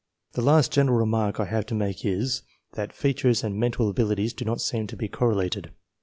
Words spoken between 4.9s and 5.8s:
be correlated.